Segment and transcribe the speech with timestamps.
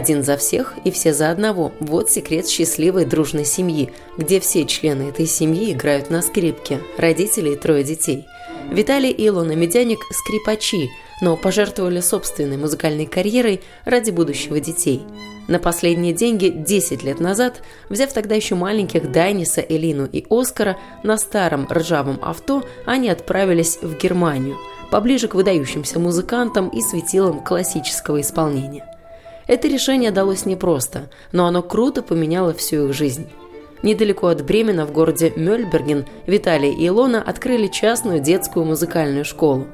[0.00, 1.72] Один за всех и все за одного.
[1.78, 7.56] Вот секрет счастливой дружной семьи, где все члены этой семьи играют на скрипке, родители и
[7.56, 8.24] трое детей.
[8.70, 10.88] Виталий и Илона Медяник– скрипачи,
[11.20, 15.02] но пожертвовали собственной музыкальной карьерой ради будущего детей.
[15.48, 21.18] На последние деньги 10 лет назад, взяв тогда еще маленьких Дайниса, Элину и Оскара, на
[21.18, 24.56] старом ржавом авто они отправились в Германию,
[24.90, 28.89] поближе к выдающимся музыкантам и светилам классического исполнения.
[29.50, 33.26] Это решение далось непросто, но оно круто поменяло всю их жизнь.
[33.82, 39.66] Недалеко от Бремена в городе Мёльберген Виталий и Илона открыли частную детскую музыкальную школу.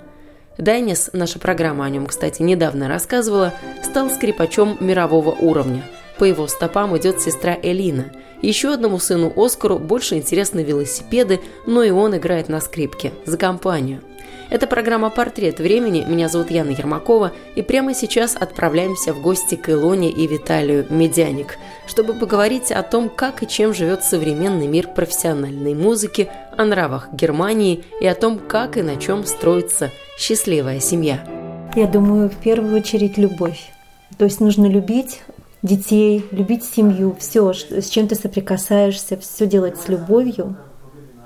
[0.57, 3.53] Дайнис, наша программа о нем, кстати, недавно рассказывала,
[3.83, 5.83] стал скрипачом мирового уровня.
[6.19, 8.07] По его стопам идет сестра Элина.
[8.41, 13.13] Еще одному сыну Оскару больше интересны велосипеды, но и он играет на скрипке.
[13.27, 14.01] За компанию–
[14.49, 16.05] это программа «Портрет времени».
[16.07, 17.33] Меня зовут Яна Ермакова.
[17.57, 23.09] И прямо сейчас отправляемся в гости к Илоне и Виталию Медяник, чтобы поговорить о том,
[23.09, 28.77] как и чем живет современный мир профессиональной музыки, о нравах Германии и о том, как
[28.77, 31.27] и на чем строится счастливая семья.
[31.75, 33.71] Я думаю, в первую очередь любовь.
[34.17, 35.23] То есть нужно любить
[35.63, 40.57] детей, любить семью, все, с чем ты соприкасаешься, все делать с любовью.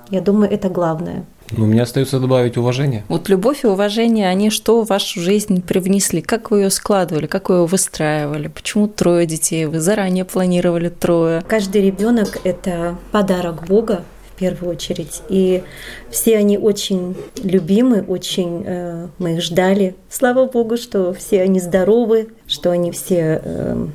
[0.09, 1.25] Я думаю, это главное.
[1.57, 3.03] Ну, мне остается добавить уважение.
[3.09, 6.21] Вот любовь и уважение, они что в вашу жизнь привнесли?
[6.21, 7.27] Как вы ее складывали?
[7.27, 8.47] Как вы ее выстраивали?
[8.47, 9.65] Почему трое детей?
[9.65, 11.41] Вы заранее планировали трое?
[11.47, 15.21] Каждый ребенок это подарок Бога в первую очередь.
[15.29, 15.63] И
[16.09, 19.95] все они очень любимы, очень э, мы их ждали.
[20.09, 23.87] Слава Богу, что все они здоровы, что они все э,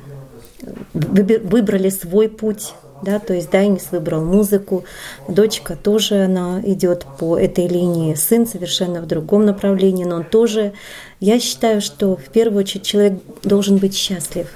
[0.93, 4.83] выбрали свой путь да, то есть Дайнис выбрал музыку,
[5.27, 10.73] дочка тоже она идет по этой линии, сын совершенно в другом направлении, но он тоже,
[11.19, 14.47] я считаю, что в первую очередь человек должен быть счастлив,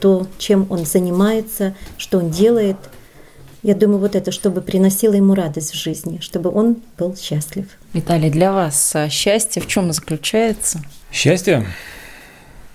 [0.00, 2.76] то, чем он занимается, что он делает.
[3.62, 7.66] Я думаю, вот это, чтобы приносило ему радость в жизни, чтобы он был счастлив.
[7.92, 10.80] Виталий, для вас а, счастье в чем заключается?
[11.10, 11.66] Счастье?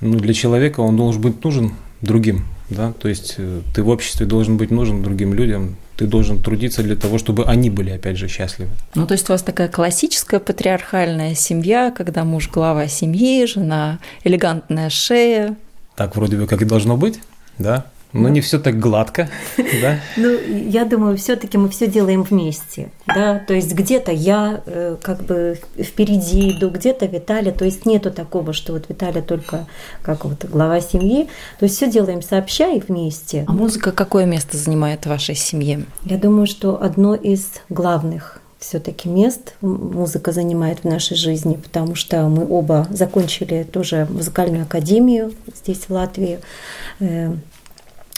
[0.01, 4.25] Ну, для человека он должен быть нужен другим да, то есть э, ты в обществе
[4.25, 8.28] должен быть нужен другим людям, ты должен трудиться для того, чтобы они были, опять же,
[8.28, 8.72] счастливы.
[8.96, 14.90] Ну, то есть у вас такая классическая патриархальная семья, когда муж глава семьи, жена элегантная
[14.90, 15.56] шея.
[15.96, 17.19] Так вроде бы как и должно быть,
[17.59, 20.00] да, но не все так гладко, да?
[20.18, 25.24] Ну, я думаю, все-таки мы все делаем вместе, да, то есть где-то я э, как
[25.24, 29.68] бы впереди иду, где-то Виталий, то есть нету такого, что вот Виталий только
[30.01, 31.28] как вот глава семьи,
[31.59, 33.46] то есть все делаем сообща и вместе.
[33.47, 35.85] А музыка какое место занимает в вашей семье?
[36.06, 42.24] Я думаю, что одно из главных все-таки мест музыка занимает в нашей жизни, потому что
[42.30, 46.40] мы оба закончили тоже музыкальную академию здесь, в Латвии.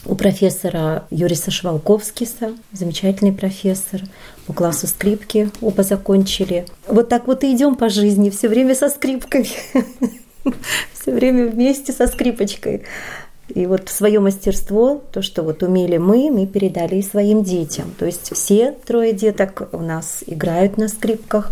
[0.06, 4.02] У профессора Юриса Швалковскиса, замечательный профессор,
[4.46, 6.66] по классу скрипки оба закончили.
[6.88, 9.50] Вот так вот и идем по жизни, все время со скрипкой,
[10.94, 12.84] все время вместе со скрипочкой.
[13.50, 17.92] И вот свое мастерство, то, что вот умели мы, мы передали и своим детям.
[17.98, 21.52] То есть все трое деток у нас играют на скрипках,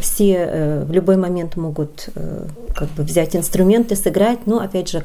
[0.00, 5.04] все э, в любой момент могут э, как бы взять инструменты, сыграть, но опять же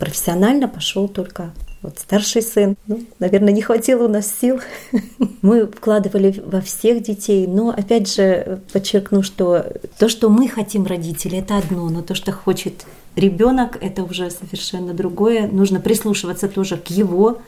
[0.00, 1.52] профессионально пошел только
[1.82, 2.76] вот старший сын.
[2.86, 4.60] Ну, наверное, не хватило у нас сил.
[5.42, 9.64] Мы вкладывали во всех детей, но опять же подчеркну, что
[9.98, 14.92] то, что мы хотим родители, это одно, но то, что хочет ребенок, это уже совершенно
[14.92, 15.48] другое.
[15.48, 17.38] Нужно прислушиваться тоже к его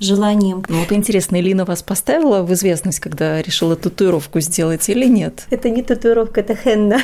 [0.00, 0.64] желанием.
[0.68, 5.46] Ну вот интересно, Элина вас поставила в известность, когда решила татуировку сделать или нет?
[5.50, 7.00] Это не татуировка, это хенна.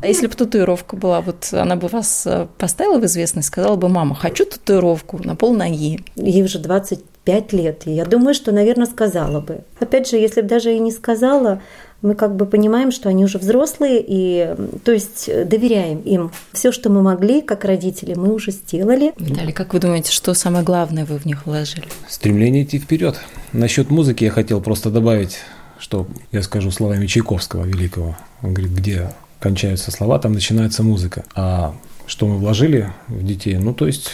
[0.00, 3.88] А если бы татуировка была, вот она бы вас э, поставила в известность, сказала бы,
[3.88, 6.00] мама, хочу татуировку на пол ноги.
[6.16, 9.60] Ей уже 25 лет, и я думаю, что, наверное, сказала бы.
[9.78, 11.62] Опять же, если бы даже и не сказала,
[12.02, 14.54] мы как бы понимаем, что они уже взрослые, и
[14.84, 16.32] то есть доверяем им.
[16.52, 19.12] Все, что мы могли, как родители, мы уже сделали.
[19.18, 21.86] Виталий, как вы думаете, что самое главное вы в них вложили?
[22.08, 23.18] Стремление идти вперед.
[23.52, 25.38] Насчет музыки я хотел просто добавить,
[25.78, 28.16] что я скажу словами Чайковского великого.
[28.42, 31.24] Он говорит, где кончаются слова, там начинается музыка.
[31.34, 31.74] А
[32.06, 33.56] что мы вложили в детей?
[33.56, 34.10] Ну, то есть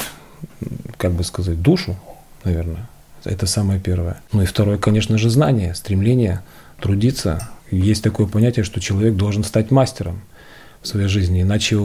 [0.97, 1.97] как бы сказать, душу,
[2.45, 2.89] наверное.
[3.25, 4.21] Это самое первое.
[4.33, 6.43] Ну и второе, конечно же, знание, стремление
[6.81, 7.49] трудиться.
[7.71, 10.23] Есть такое понятие, что человек должен стать мастером
[10.81, 11.77] в своей жизни, иначе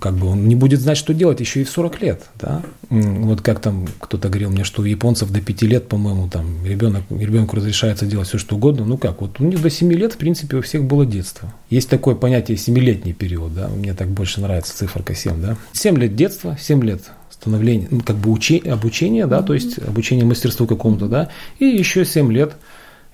[0.00, 2.22] как бы он не будет знать, что делать еще и в 40 лет.
[2.40, 2.62] Да?
[2.88, 7.02] Вот как там кто-то говорил мне, что у японцев до 5 лет, по-моему, там ребенок,
[7.10, 8.84] ребенку разрешается делать все, что угодно.
[8.84, 11.52] Ну как, вот у них до 7 лет, в принципе, у всех было детство.
[11.68, 13.68] Есть такое понятие 7-летний период, да?
[13.68, 15.40] мне так больше нравится циферка 7.
[15.40, 15.56] Да?
[15.72, 20.24] 7 лет детства, 7 лет становления, ну, как бы учение, обучение, да, то есть обучение
[20.24, 21.28] мастерству какому-то, да,
[21.58, 22.52] и еще 7 лет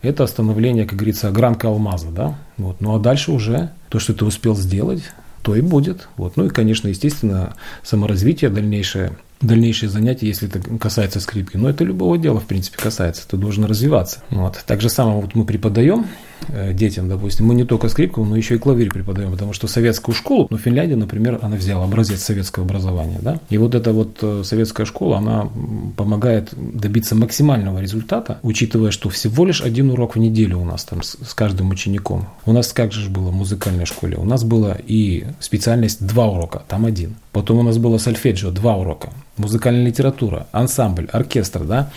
[0.03, 4.25] это становление, как говорится, гранка алмаза, да, вот, ну а дальше уже то, что ты
[4.25, 5.03] успел сделать,
[5.43, 11.21] то и будет, вот, ну и, конечно, естественно, саморазвитие дальнейшее– дальнейшие занятия, если это касается
[11.21, 11.56] скрипки.
[11.56, 13.27] Но это любого дела, в принципе, касается.
[13.29, 14.23] Ты должен развиваться.
[14.31, 14.62] Вот.
[14.67, 16.06] Так же самое вот мы преподаем
[16.73, 20.46] детям, допустим, мы не только скрипку, но еще и клавир преподаем, потому что советскую школу,
[20.50, 24.87] ну, Финляндия, например, она взяла образец советского образования, да, и вот эта вот э, советская
[24.87, 25.49] школа, она
[25.96, 31.02] помогает добиться максимального результата, учитывая, что всего лишь один урок в неделю у нас там
[31.02, 32.29] с, с каждым учеником.
[32.46, 34.17] У нас как же было в музыкальной школе?
[34.17, 37.17] У нас было и специальность два урока, там один.
[37.32, 41.90] Потом у нас было сольфеджио, два урока музыкальная литература, ансамбль, оркестр, да,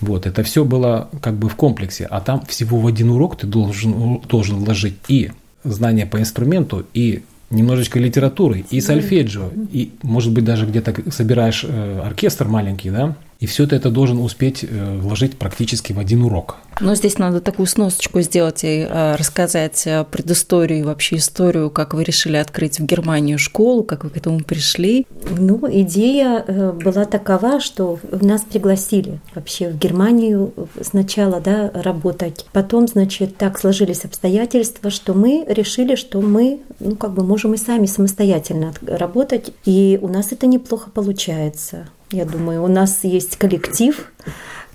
[0.00, 3.46] вот, это все было как бы в комплексе, а там всего в один урок ты
[3.46, 5.30] должен, должен вложить и
[5.64, 12.00] знания по инструменту, и немножечко литературы, и сольфеджио, и, может быть, даже где-то собираешь э,
[12.04, 16.56] оркестр маленький, да, и все это, это должен успеть э, вложить практически в один урок.
[16.80, 22.02] Но здесь надо такую сносочку сделать и э, рассказать э, предысторию вообще историю, как вы
[22.02, 25.06] решили открыть в Германии школу, как вы к этому пришли.
[25.30, 30.52] Ну, идея была такова, что нас пригласили вообще в Германию
[30.82, 32.44] сначала да, работать.
[32.52, 37.56] Потом, значит, так сложились обстоятельства, что мы решили, что мы ну, как бы можем и
[37.56, 39.52] сами самостоятельно работать.
[39.64, 41.88] И у нас это неплохо получается.
[42.10, 44.10] Я думаю, у нас есть коллектив,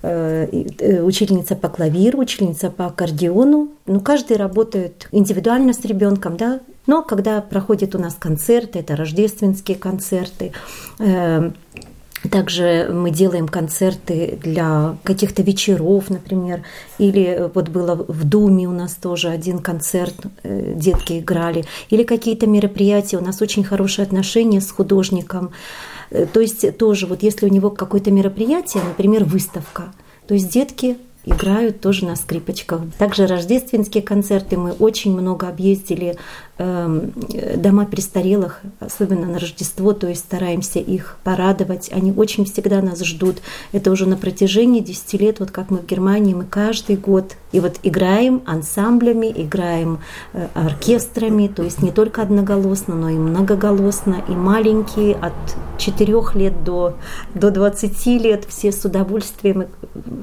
[0.02, 0.46] э,
[0.78, 3.70] э, учительница по клавиру, учительница по аккордеону.
[3.86, 6.60] Ну, каждый работает индивидуально с ребенком, да.
[6.86, 10.52] Но когда проходят у нас концерты, это рождественские концерты,
[11.00, 11.50] э,
[12.30, 16.62] также мы делаем концерты для каких-то вечеров, например,
[16.98, 23.18] или вот было в Думе у нас тоже один концерт, детки играли, или какие-то мероприятия.
[23.18, 25.52] У нас очень хорошие отношения с художником.
[26.10, 29.92] Э, то есть тоже вот если у него какое-то мероприятие, например, выставка,
[30.26, 32.82] то есть детки играют тоже на скрипочках.
[32.98, 36.16] Также рождественские концерты мы очень много объездили
[36.56, 41.90] дома престарелых, особенно на Рождество, то есть стараемся их порадовать.
[41.92, 43.38] Они очень всегда нас ждут.
[43.72, 47.60] Это уже на протяжении 10 лет, вот как мы в Германии, мы каждый год и
[47.60, 50.00] вот играем ансамблями, играем
[50.32, 55.32] э, оркестрами, то есть не только одноголосно, но и многоголосно, и маленькие от
[55.78, 56.96] 4 лет до,
[57.34, 59.66] до 20 лет, все с удовольствием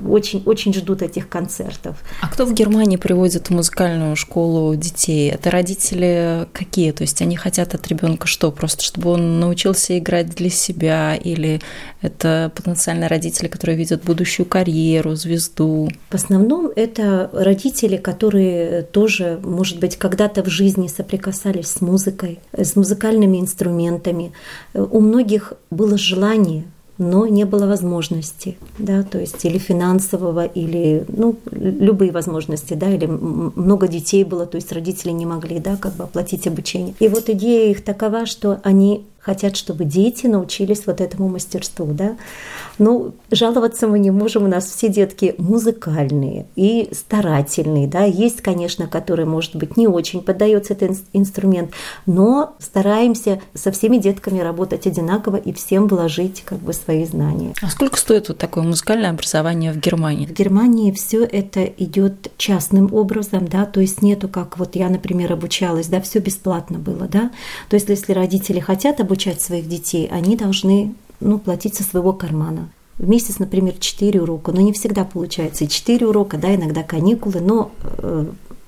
[0.07, 1.98] очень, очень ждут этих концертов.
[2.22, 5.31] А кто в Германии приводит в музыкальную школу детей?
[5.31, 6.20] Это родители
[6.53, 6.91] какие?
[6.91, 8.51] То есть они хотят от ребенка что?
[8.51, 11.15] Просто чтобы он научился играть для себя?
[11.15, 11.62] Или
[12.01, 15.89] это потенциальные родители, которые видят будущую карьеру, звезду?
[16.09, 22.75] В основном это родители, которые тоже, может быть, когда-то в жизни соприкасались с музыкой, с
[22.75, 24.33] музыкальными инструментами.
[24.74, 26.65] У многих было желание
[27.01, 33.08] но не было возможности, да, то есть или финансового, или, ну, любые возможности, да, или
[33.08, 36.93] много детей было, то есть родители не могли, да, как бы оплатить обучение.
[37.00, 42.18] И вот идея их такова, что они хотят, чтобы дети научились вот этому мастерству, да.
[42.80, 48.04] Ну, жаловаться мы не можем, у нас все детки музыкальные и старательные, да.
[48.04, 51.72] Есть, конечно, которые, может быть, не очень поддается этот инструмент,
[52.06, 57.54] но стараемся со всеми детками работать одинаково и всем вложить как бы свои знания.
[57.62, 60.25] А сколько стоит вот такое музыкальное образование в Германии?
[60.25, 65.34] В Германии все это идет частным образом, да, то есть нету как вот я, например,
[65.34, 67.32] обучалась, да, все бесплатно было, да.
[67.70, 72.70] То есть если родители хотят обучать своих детей, они должны ну, платить со своего кармана.
[72.98, 77.41] В месяц, например, 4 урока, но не всегда получается и 4 урока, да, иногда каникулы,
[77.41, 78.25] но э,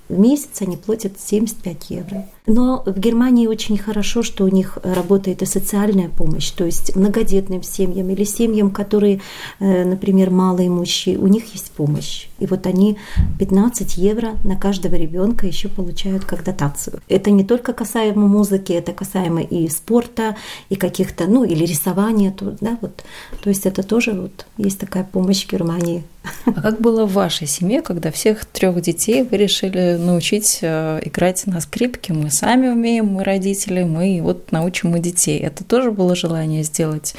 [0.10, 2.26] в месяц они платят 75 евро.
[2.46, 7.64] Но в Германии очень хорошо, что у них работает и социальная помощь, то есть многодетным
[7.64, 9.22] семьям или семьям, которые,
[9.60, 12.28] э, например, малоимущие, у них есть помощь.
[12.44, 12.98] И вот они
[13.40, 17.00] 15 евро на каждого ребенка еще получают как дотацию.
[17.08, 20.36] Это не только касаемо музыки, это касаемо и спорта,
[20.68, 23.06] и каких-то, ну, или рисования, то, да, вот.
[23.42, 26.04] То есть это тоже вот есть такая помощь Германии.
[26.46, 31.48] А как было в вашей семье, когда всех трех детей вы решили научить э, играть
[31.48, 32.12] на скрипке?
[32.12, 35.40] Мы сами умеем, мы родители, мы вот научим мы детей.
[35.40, 37.16] Это тоже было желание сделать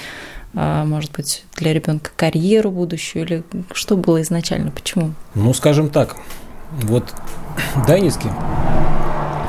[0.55, 3.43] может быть, для ребенка карьеру будущую, или
[3.73, 5.15] что было изначально, почему?
[5.35, 6.17] Ну, скажем так,
[6.83, 7.05] вот
[7.87, 8.31] Дайницкий,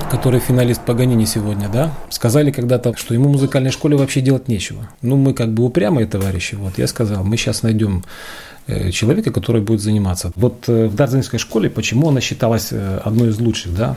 [0.09, 4.89] который финалист Паганини сегодня, да, сказали когда-то, что ему в музыкальной школе вообще делать нечего.
[5.01, 8.03] Ну, мы как бы упрямые товарищи, вот, я сказал, мы сейчас найдем
[8.67, 10.31] э, человека, который будет заниматься.
[10.35, 13.95] Вот э, в Дарзинской школе, почему она считалась э, одной из лучших, да,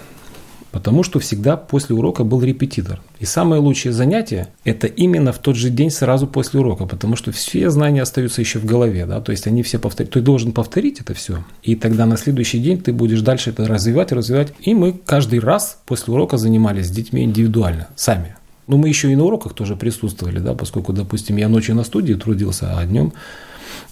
[0.71, 3.01] Потому что всегда после урока был репетитор.
[3.21, 7.33] И самое лучшее занятие– это именно в тот же день сразу после урока, потому что
[7.33, 10.13] все знания остаются еще в голове, да, то есть они все повторяют.
[10.13, 14.13] Ты должен повторить это все, и тогда на следующий день ты будешь дальше это развивать,
[14.13, 14.53] развивать.
[14.61, 18.37] И мы каждый раз после урока занимались с детьми индивидуально, сами.
[18.67, 22.13] Но мы еще и на уроках тоже присутствовали, да, поскольку, допустим, я ночью на студии
[22.13, 23.15] трудился, а днем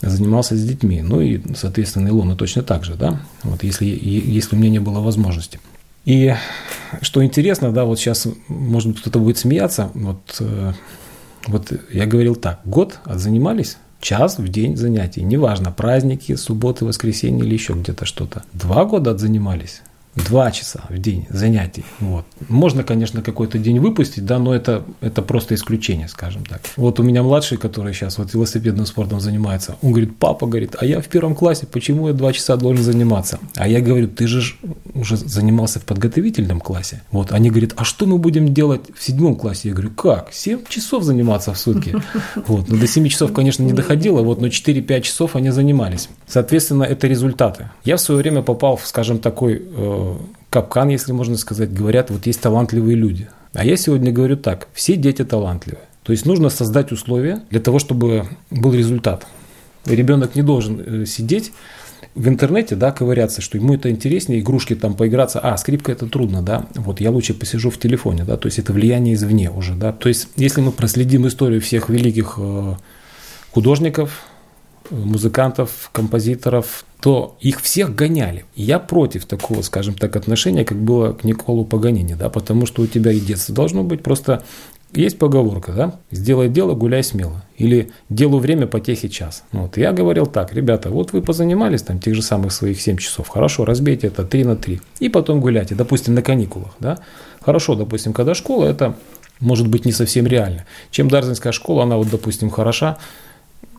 [0.02, 1.00] занимался с детьми.
[1.00, 5.00] Ну и, соответственно, Илона точно так же, да, вот если, если у меня не было
[5.00, 5.58] возможности.
[6.06, 6.34] И
[7.02, 10.72] что интересно, да, вот сейчас, может быть, кто-то будет смеяться, вот, э,
[11.48, 17.54] вот я говорил так, год отзанимались, час в день занятий, неважно, праздники, субботы, воскресенье или
[17.54, 18.44] еще где-то что-то.
[18.52, 19.82] Два года отзанимались,
[20.16, 21.84] Два часа в день занятий.
[22.00, 22.24] Вот.
[22.48, 26.62] Можно, конечно, какой-то день выпустить, да, но это, это просто исключение, скажем так.
[26.76, 30.86] Вот у меня младший, который сейчас вот велосипедным спортом занимается, он говорит, папа, говорит, а
[30.86, 33.38] я в первом классе, почему я два часа должен заниматься?
[33.56, 34.42] А я говорю, ты же
[34.94, 37.02] уже занимался в подготовительном классе.
[37.10, 39.68] Вот, они говорят, а что мы будем делать в седьмом классе?
[39.68, 40.32] Я говорю, как?
[40.32, 41.94] Семь часов заниматься в сутки.
[42.46, 46.08] Вот, ну, до семи часов, конечно, не доходило, вот, но 4-5 часов они занимались.
[46.26, 47.70] Соответственно, это результаты.
[47.84, 50.05] Я в свое время попал в, скажем, такой э,
[50.50, 53.28] капкан, если можно сказать, говорят, вот есть талантливые люди.
[53.52, 55.84] А я сегодня говорю так, все дети талантливые.
[56.02, 59.26] То есть нужно создать условия для того, чтобы был результат.
[59.86, 61.52] Ребенок не должен э, сидеть
[62.14, 66.42] в интернете, да, ковыряться, что ему это интереснее, игрушки там поиграться, а, скрипка это трудно,
[66.42, 69.92] да, вот я лучше посижу в телефоне, да, то есть это влияние извне уже, да,
[69.92, 72.74] то есть если мы проследим историю всех великих э,
[73.52, 74.24] художников,
[74.90, 78.44] музыкантов, композиторов, то их всех гоняли.
[78.54, 82.86] Я против такого, скажем так, отношения, как было к Николу Паганини, да, потому что у
[82.86, 84.42] тебя и детство должно быть просто
[84.92, 86.00] есть поговорка, да?
[86.10, 87.44] Сделай дело, гуляй смело.
[87.58, 89.42] Или делу время, потехи час.
[89.52, 89.76] Ну вот.
[89.76, 93.28] Я говорил так, ребята, вот вы позанимались там тех же самых своих 7 часов.
[93.28, 94.80] Хорошо, разбейте это 3 на 3.
[95.00, 96.98] И потом гуляйте, допустим, на каникулах, да?
[97.42, 98.96] Хорошо, допустим, когда школа, это
[99.40, 100.64] может быть не совсем реально.
[100.90, 102.96] Чем Дарзинская школа, она вот, допустим, хороша,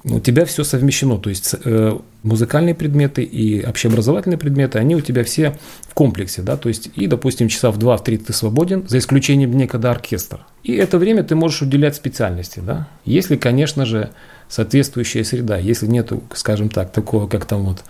[0.09, 5.23] у тебя все совмещено, то есть э, музыкальные предметы и общеобразовательные предметы, они у тебя
[5.23, 9.51] все в комплексе, да, то есть и, допустим, часа в 2-3 ты свободен, за исключением
[9.51, 10.39] дня, когда оркестр.
[10.63, 14.09] И это время ты можешь уделять специальности, да, если, конечно же,
[14.49, 17.83] соответствующая среда, если нету, скажем так, такого, как там вот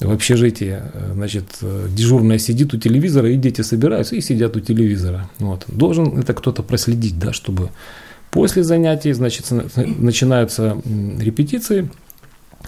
[0.00, 4.60] в общежитии, э, значит, э, дежурная сидит у телевизора, и дети собираются и сидят у
[4.60, 5.30] телевизора.
[5.38, 5.64] Вот.
[5.68, 7.70] Должен это кто-то проследить, да, чтобы
[8.30, 10.80] После занятий, значит, начинаются
[11.18, 11.90] репетиции,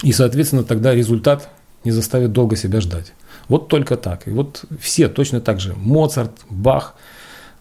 [0.03, 1.51] и, соответственно, тогда результат
[1.85, 3.13] не заставит долго себя ждать.
[3.49, 4.27] Вот только так.
[4.29, 5.75] И вот все точно так же.
[5.75, 6.95] Моцарт, Бах,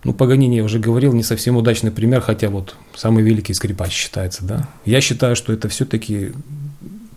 [0.04, 4.46] ну, Паганини, я уже говорил, не совсем удачный пример, хотя вот самый великий скрипач считается,
[4.46, 4.68] да.
[4.86, 6.34] Я считаю, что это все-таки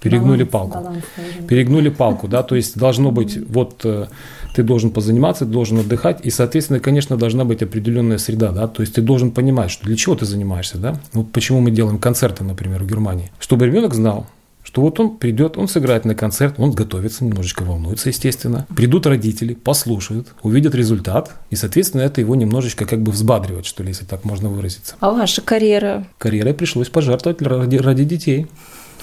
[0.01, 0.85] перегнули баланс, палку.
[0.85, 1.05] Баланс,
[1.47, 4.07] перегнули палку, да, то есть должно быть вот э,
[4.55, 8.83] ты должен позаниматься, ты должен отдыхать, и, соответственно, конечно, должна быть определенная среда, да, то
[8.83, 12.45] есть ты должен понимать, что для чего ты занимаешься, да, вот почему мы делаем концерты,
[12.45, 14.27] например, в Германии, чтобы ребенок знал,
[14.63, 18.67] что вот он придет, он сыграет на концерт, он готовится, немножечко волнуется, естественно.
[18.77, 23.89] Придут родители, послушают, увидят результат, и, соответственно, это его немножечко как бы взбадривает, что ли,
[23.89, 24.95] если так можно выразиться.
[25.01, 26.07] А ваша карьера?
[26.19, 28.47] Карьерой пришлось пожертвовать ради, ради детей.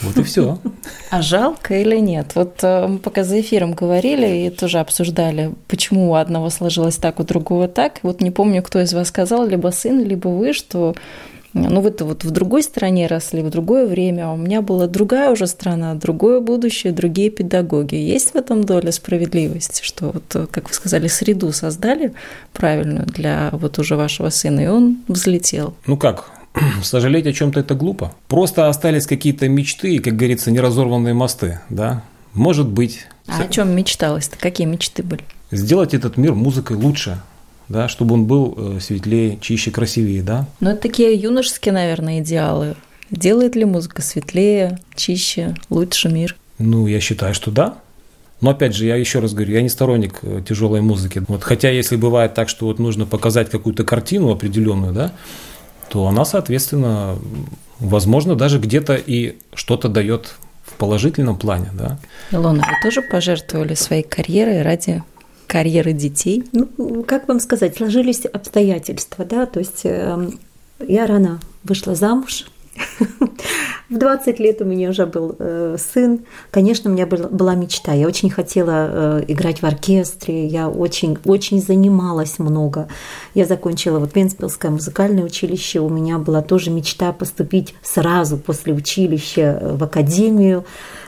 [0.01, 0.60] Вот и все.
[1.10, 2.32] А жалко или нет?
[2.36, 7.20] Вот э, мы пока за эфиром говорили и тоже обсуждали, почему у одного сложилось так,
[7.20, 8.00] у другого так.
[8.04, 10.96] Вот не помню, кто из вас сказал, либо сын, либо вы, что
[11.54, 15.32] ну, вы-то вот в другой стране росли, в другое время, а у меня была другая
[15.32, 17.96] уже страна, другое будущее, другие педагоги.
[17.96, 22.13] Есть в этом доля справедливости, что вот, э, как вы сказали, среду создали
[22.54, 25.74] правильную для вот уже вашего сына, и он взлетел?
[25.86, 26.30] Ну как,
[26.84, 28.14] сожалеть о чем-то это глупо.
[28.28, 32.04] Просто остались какие-то мечты и, как говорится, неразорванные мосты, да?
[32.34, 33.08] Может быть.
[33.28, 34.38] А о чем мечталось-то?
[34.38, 35.24] Какие мечты были?
[35.52, 37.20] Сделать этот мир музыкой лучше,
[37.70, 40.46] да, чтобы он был э, светлее, чище, красивее, да?
[40.60, 42.76] Ну, это такие юношеские, наверное, идеалы.
[43.10, 46.36] Делает ли музыка светлее, чище, лучше мир?
[46.60, 47.78] Ну, я считаю, что да.
[48.42, 51.24] Но опять же, я еще раз говорю, я не сторонник э, тяжелой музыки.
[51.28, 55.12] Вот, хотя, если бывает так, что вот нужно показать какую-то картину определенную, да,
[55.89, 57.17] то она, соответственно,
[57.79, 62.00] возможно, даже где-то и что-то дает в положительном плане, да.
[62.32, 65.03] Илона, вы тоже пожертвовали своей карьерой ради
[65.48, 66.44] карьеры детей?
[66.51, 70.29] Ну, как вам сказать, сложились обстоятельства, да, то есть э,
[70.86, 72.46] я рано вышла замуж,
[73.89, 76.25] в В 20 лет у меня уже был э, сын.
[76.51, 77.94] Конечно, у меня была, была мечта.
[77.94, 80.46] Я очень хотела э, играть в оркестре.
[80.46, 82.88] Я очень, очень занималась много.
[83.34, 85.79] Я закончила вот Венспилское музыкальное училище.
[85.79, 90.65] У меня была тоже мечта поступить сразу после училища в академию.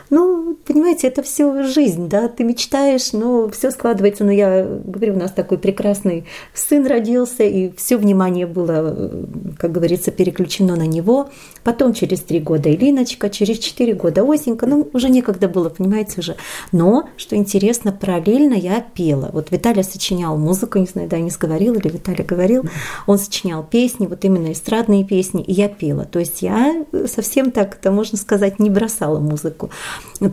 [0.09, 4.23] Ну, понимаете, это все жизнь, да, ты мечтаешь, но все складывается.
[4.23, 9.11] Но я говорю, у нас такой прекрасный сын родился, и все внимание было,
[9.57, 11.29] как говорится, переключено на него.
[11.63, 16.35] Потом через три года Илиночка, через четыре года Осенька, ну, уже некогда было, понимаете, уже.
[16.71, 19.29] Но, что интересно, параллельно я пела.
[19.33, 22.63] Вот Виталий сочинял музыку, не знаю, да, не говорил или Виталий говорил,
[23.07, 26.05] он сочинял песни, вот именно эстрадные песни, и я пела.
[26.05, 29.69] То есть я совсем так, это можно сказать, не бросала музыку.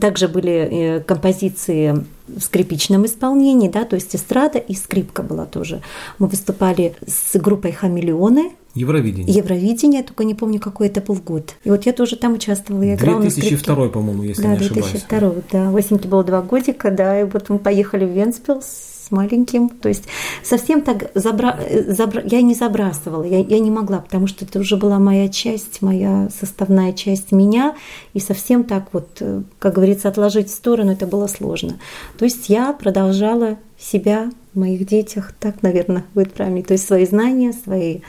[0.01, 5.81] Также были э, композиции в скрипичном исполнении, да, то есть эстрада и скрипка была тоже.
[6.19, 9.35] Мы выступали с группой «Хамелеоны», Евровидение.
[9.35, 11.55] Евровидение, только не помню, какой это был год.
[11.65, 14.91] И вот я тоже там участвовала, я играла 2002, по-моему, если да, не ошибаюсь.
[15.09, 15.75] 2002, да.
[15.75, 19.69] Осеньке было два годика, да, и вот мы поехали в Венспилс с маленьким.
[19.69, 20.05] То есть
[20.43, 21.59] совсем так забра...
[21.89, 22.23] Забра...
[22.25, 26.29] я не забрасывала, я, я не могла, потому что это уже была моя часть, моя
[26.39, 27.75] составная часть меня.
[28.15, 29.23] И совсем так вот,
[29.59, 31.79] как говорится, отложить в сторону, это было сложно.
[32.19, 36.63] То есть я продолжала себя в моих детях, так, наверное, будет правильно.
[36.63, 38.01] То есть свои знания, свои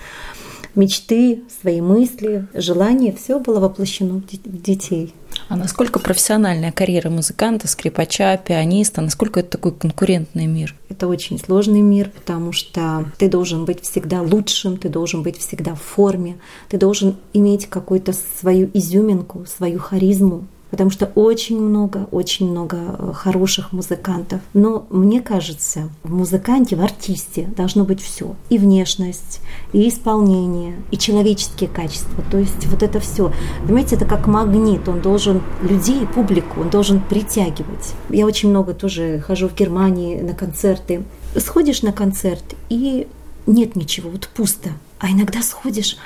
[0.76, 5.14] мечты, свои мысли, желания, все было воплощено в детей.
[5.50, 10.76] А насколько профессиональная карьера музыканта, скрипача, пианиста, насколько это такой конкурентный мир?
[10.90, 15.74] Это очень сложный мир, потому что ты должен быть всегда лучшим, ты должен быть всегда
[15.76, 16.38] в форме,
[16.68, 23.12] ты должен иметь какую-то свою изюминку, свою харизму, потому что очень много, очень много э,
[23.14, 24.42] хороших музыкантов.
[24.54, 28.36] Но мне кажется, в музыканте, в артисте должно быть все.
[28.50, 29.42] И внешность,
[29.74, 32.24] и исполнение, и человеческие качества.
[32.30, 33.32] То есть вот это все.
[33.64, 34.88] Понимаете, это как магнит.
[34.88, 37.94] Он должен людей, публику, он должен притягивать.
[38.10, 41.04] Я очень много тоже хожу в Германии на концерты.
[41.36, 43.08] Сходишь на концерт, и
[43.46, 44.72] нет ничего, вот пусто.
[45.00, 45.98] А иногда сходишь,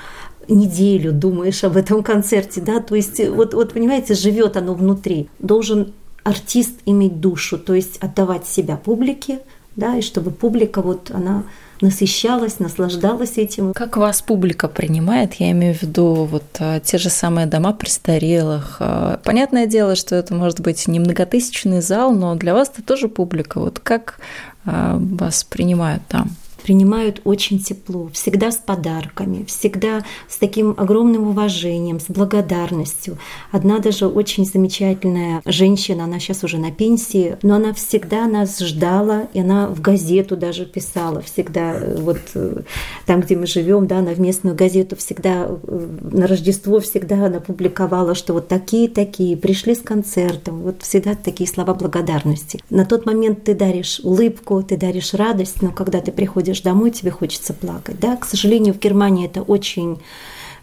[0.47, 5.29] неделю думаешь об этом концерте, да, то есть вот, вот понимаете, живет оно внутри.
[5.39, 9.39] Должен артист иметь душу, то есть отдавать себя публике,
[9.75, 11.43] да, и чтобы публика вот она
[11.81, 13.73] насыщалась, наслаждалась этим.
[13.73, 15.33] Как вас публика принимает?
[15.35, 18.77] Я имею в виду вот а, те же самые дома престарелых.
[18.79, 23.07] А, понятное дело, что это может быть не многотысячный зал, но для вас это тоже
[23.07, 23.59] публика.
[23.59, 24.19] Вот как
[24.63, 26.29] вас принимают там?
[26.61, 33.17] Принимают очень тепло, всегда с подарками, всегда с таким огромным уважением, с благодарностью.
[33.51, 39.27] Одна даже очень замечательная женщина, она сейчас уже на пенсии, но она всегда нас ждала,
[39.33, 42.61] и она в газету даже писала, всегда э, вот э,
[43.05, 47.39] там, где мы живем, да, она в местную газету всегда э, на Рождество всегда она
[47.39, 52.59] публиковала, что вот такие-такие пришли с концертом, вот всегда такие слова благодарности.
[52.69, 56.91] На тот момент ты даришь улыбку, ты даришь радость, но когда ты приходишь приходишь домой,
[56.91, 57.99] тебе хочется плакать.
[57.99, 58.15] Да?
[58.17, 59.99] К сожалению, в Германии это очень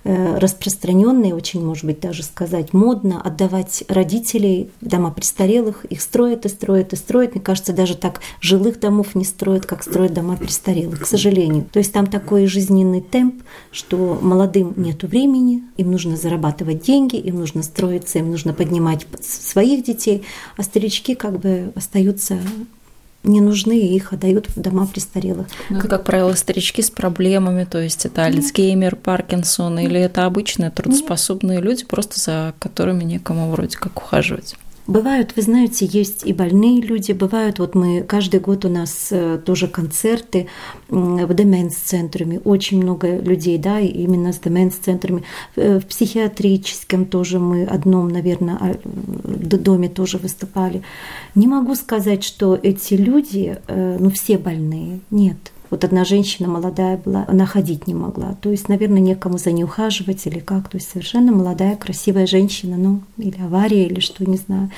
[0.05, 5.87] э, распространенно и очень, может быть, даже сказать, модно отдавать родителей дома престарелых.
[5.87, 7.35] Их строят и строят и строят.
[7.35, 11.65] Мне кажется, даже так жилых домов не строят, как строят дома престарелых, к сожалению.
[11.73, 17.39] То есть там такой жизненный темп, что молодым нет времени, им нужно зарабатывать деньги, им
[17.39, 20.25] нужно строиться, им нужно поднимать своих детей,
[20.57, 22.39] а старички как бы остаются
[23.25, 25.49] не нужны, и их отдают в дома престарелых.
[25.71, 30.71] Ну, это, как правило, старички с проблемами, то есть это Альцгеймер, Паркинсон, или это обычные
[30.71, 34.57] трудоспособные люди, просто за которыми некому вроде как ухаживать.
[34.89, 39.39] Бывают, вы знаете, есть и больные люди, бывают, вот мы, каждый год у нас э,
[39.45, 40.49] тоже концерты
[40.89, 45.25] в деменс-центруме, очень много людей, да, именно с деменс-центрами.
[45.57, 48.77] Э, в психиатрическом тоже мы одном, наверное, а,
[49.59, 50.81] доме тоже выступали.
[51.35, 55.37] Не могу сказать, что эти люди, э, ну, все больные, нет.
[55.71, 58.35] Вот одна женщина молодая была, она ходить не могла.
[58.41, 60.69] То есть, наверное, некому за ней ухаживать или как.
[60.69, 64.71] То есть совершенно молодая, красивая женщина, ну, или авария, или что, не знаю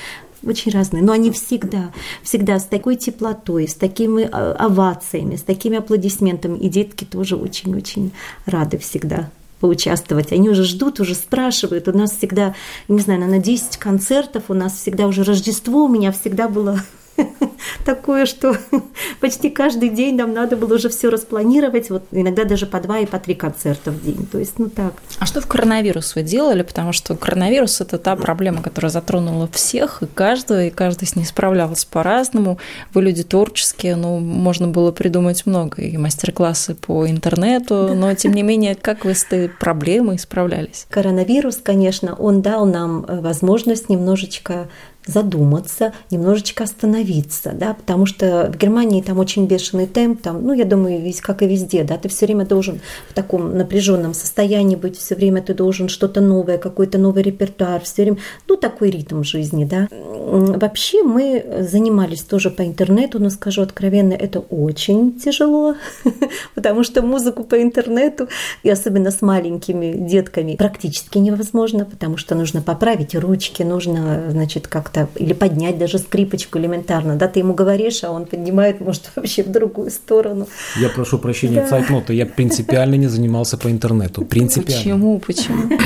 [0.43, 1.91] очень разные, но они всегда,
[2.23, 6.57] всегда с такой теплотой, с такими а, овациями, с такими аплодисментами.
[6.57, 8.11] И детки тоже очень-очень
[8.45, 10.31] рады всегда поучаствовать.
[10.31, 11.87] Они уже ждут, уже спрашивают.
[11.87, 12.55] У нас всегда,
[12.87, 16.81] не знаю, на 10 концертов, у нас всегда уже Рождество, у меня всегда было
[17.85, 18.55] такое, что
[19.19, 23.05] почти каждый день нам надо было уже все распланировать, вот иногда даже по два и
[23.05, 24.27] по три концерта в день.
[24.31, 24.93] То есть, ну так.
[25.19, 26.63] А что в коронавирус вы делали?
[26.63, 31.25] Потому что коронавирус– это та проблема, которая затронула всех и каждого, и каждый с ней
[31.25, 32.57] справлялся по-разному.
[32.93, 38.43] Вы люди творческие, ну, можно было придумать много, и мастер-классы по интернету, но, тем не
[38.43, 40.85] менее, как вы с этой проблемой справлялись?
[40.89, 44.69] Коронавирус, конечно, он дал нам э, возможность немножечко
[45.05, 50.65] задуматься, немножечко остановиться, да, потому что в Германии там очень бешеный темп, там, ну, я
[50.65, 54.97] думаю, весь как и везде, да, ты все время должен в таком напряженном состоянии быть,
[54.97, 59.65] все время ты должен что-то новое, какой-то новый репертуар, все время, ну, такой ритм жизни,
[59.65, 59.87] да.
[59.91, 65.75] Вообще мы занимались тоже по интернету, но скажу откровенно, это очень тяжело,
[66.55, 68.27] потому что музыку по интернету,
[68.63, 74.90] и особенно с маленькими детками, практически невозможно, потому что нужно поправить ручки, нужно, значит, как
[74.91, 79.43] как-то, или поднять даже скрипочку элементарно, да, ты ему говоришь, а он поднимает, может, вообще
[79.43, 80.47] в другую сторону.
[80.79, 81.67] Я прошу прощения, да.
[81.67, 85.19] цайтнота, я принципиально не занимался по интернету, принципиально.
[85.19, 85.79] Почему, почему?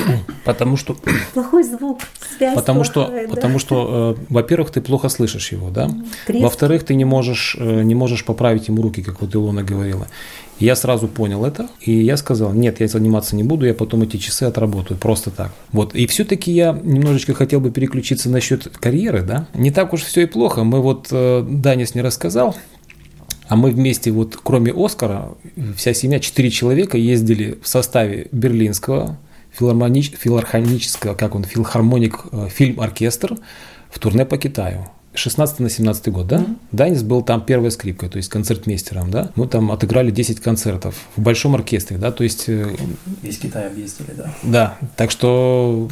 [0.44, 0.96] Потому что...
[1.34, 2.00] Плохой звук,
[2.38, 3.28] связь Потому что, да?
[3.30, 5.90] потому что э, во-первых, ты плохо слышишь его, да,
[6.28, 10.08] во-вторых, ты не можешь, э, не можешь поправить ему руки, как вот Илона говорила.
[10.60, 14.18] Я сразу понял это, и я сказал, нет, я заниматься не буду, я потом эти
[14.18, 15.52] часы отработаю, просто так.
[15.74, 19.48] Вот, и все-таки я немножечко хотел бы переключиться насчет карьеры, да.
[19.54, 22.56] Не так уж все и плохо, мы вот, э, Данис не рассказал,
[23.48, 25.34] а мы вместе, вот кроме Оскара,
[25.76, 29.18] вся семья, четыре человека ездили в составе берлинского
[29.52, 33.38] филармонич, филармонического, как он, филармоник, э, фильм-оркестр
[33.90, 34.88] в турне по Китаю.
[35.16, 36.38] 16 на 17 год, да?
[36.38, 36.56] Mm-hmm.
[36.72, 39.32] Данис был там первой скрипкой, то есть концертмейстером, да?
[39.36, 42.46] Мы там отыграли 10 концертов в большом оркестре, да, то есть...
[42.48, 42.76] Э,
[43.22, 44.34] Весь Китай объездили, да.
[44.44, 45.88] Да, так что...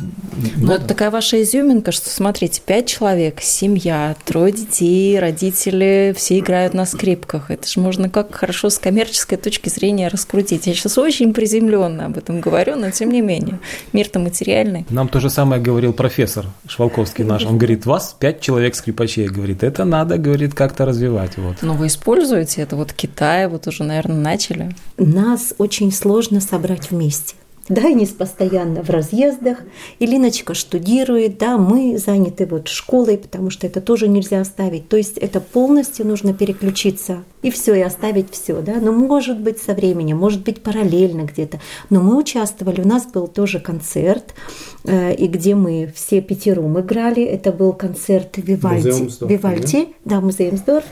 [0.57, 6.39] Ну, ну это такая ваша изюминка, что, смотрите, 5 человек, семья, трое детей, родители, все
[6.39, 7.51] играют на скрипках.
[7.51, 10.67] Это же можно как хорошо с коммерческой точки зрения раскрутить.
[10.67, 13.59] Я сейчас очень приземленно об этом говорю, но тем не менее,
[13.93, 14.85] мир-то материальный.
[14.89, 17.45] Нам то же самое говорил профессор Швалковский наш.
[17.45, 21.37] Он говорит, вас 5 человек скрипачей врачей, говорит, это надо, говорит, как-то развивать.
[21.37, 21.57] Вот.
[21.61, 24.75] Но вы используете это вот Китай, вот уже, наверное, начали?
[24.97, 27.35] Нас очень сложно собрать вместе.
[27.69, 29.59] Дайнис постоянно в разъездах,
[29.99, 34.89] Илиночка штудирует, да, мы заняты вот школой, потому что это тоже нельзя оставить.
[34.89, 38.75] То есть это полностью нужно переключиться и все, и оставить все, да.
[38.81, 41.59] Но может быть со временем, может быть параллельно где-то.
[41.89, 44.33] Но мы участвовали, у нас был тоже концерт,
[44.85, 47.23] э, и где мы все пятером играли.
[47.23, 49.09] Это был концерт Вивальди.
[49.25, 50.85] Вивальди, да, Музеемсдорф.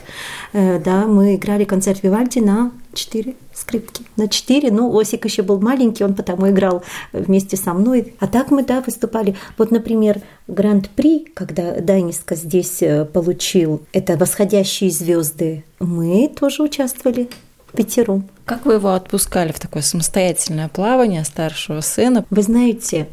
[0.52, 4.04] Э, да, мы играли концерт Вивальди на четыре скрипки.
[4.16, 4.70] На четыре.
[4.70, 8.14] Ну, Осик еще был маленький, он потому играл вместе со мной.
[8.18, 9.36] А так мы, да, выступали.
[9.58, 10.20] Вот, например,
[10.52, 17.28] Гранд-при, когда Даниска здесь э, получил, это «Восходящие звезды», мы тоже участвовали
[17.72, 18.28] пятером.
[18.44, 22.26] Как вы его отпускали в такое самостоятельное плавание старшего сына?
[22.28, 23.08] Вы знаете,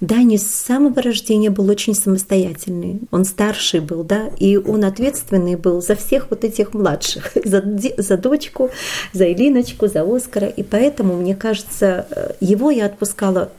[0.00, 3.00] Дани с самого рождения был очень самостоятельный.
[3.10, 7.62] Он старший был, да, и он ответственный был за всех вот этих младших, за,
[7.96, 8.70] за дочку,
[9.12, 10.48] за Илиночку, за Оскара.
[10.48, 13.50] И поэтому, мне кажется, э, его я отпускала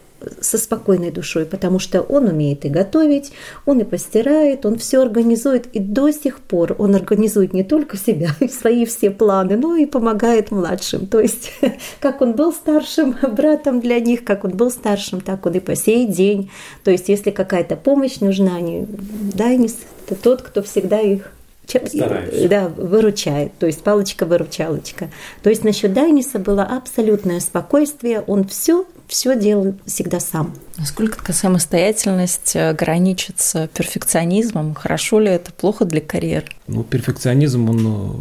[0.41, 3.31] со спокойной душой, потому что он умеет и готовить,
[3.65, 8.29] он и постирает, он все организует, и до сих пор он организует не только себя
[8.39, 11.07] и свои все планы, но и помогает младшим.
[11.07, 11.51] То есть,
[11.99, 15.75] как он был старшим братом для них, как он был старшим, так он и по
[15.75, 16.51] сей день.
[16.83, 18.85] То есть, если какая-то помощь нужна, они,
[19.33, 21.31] Дайнис– это тот, кто всегда их
[21.65, 22.49] Стараюсь.
[22.49, 25.09] Да, выручает, то есть палочка-выручалочка.
[25.41, 30.55] То есть насчет Дайниса было абсолютное спокойствие, он все все делаю всегда сам.
[30.79, 34.73] Насколько такая самостоятельность э, граничит с перфекционизмом?
[34.73, 36.47] Хорошо ли это, плохо для карьеры?
[36.67, 38.19] Ну, перфекционизм, он, ну,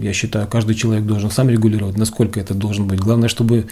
[0.00, 2.98] я считаю, каждый человек должен сам регулировать, насколько это должен быть.
[2.98, 3.68] Главное, чтобы,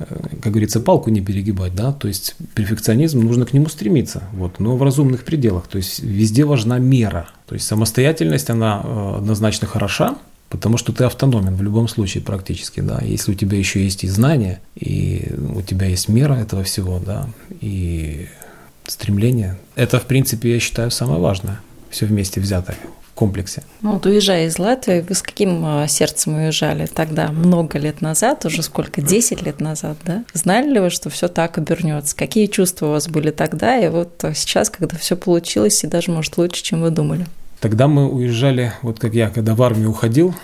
[0.00, 0.04] э,
[0.42, 4.76] как говорится, палку не перегибать, да, то есть перфекционизм, нужно к нему стремиться, вот, но
[4.76, 10.18] в разумных пределах, то есть везде важна мера, то есть самостоятельность, она э, однозначно хороша,
[10.52, 13.00] Потому что ты автономен в любом случае практически, да.
[13.02, 17.26] Если у тебя еще есть и знания, и у тебя есть мера этого всего, да,
[17.62, 18.28] и
[18.86, 21.60] стремление, это, в принципе, я считаю, самое важное.
[21.88, 23.62] Все вместе взятое в комплексе.
[23.80, 28.44] Ну, вот уезжая из Латвии, вы с каким а, сердцем уезжали тогда, много лет назад,
[28.44, 30.22] уже сколько, 10 лет назад, да?
[30.34, 32.14] Знали ли вы, что все так обернется?
[32.14, 36.36] Какие чувства у вас были тогда, и вот сейчас, когда все получилось, и даже, может,
[36.36, 37.26] лучше, чем вы думали?
[37.62, 40.34] Тогда мы уезжали, вот как я, когда в армию уходил,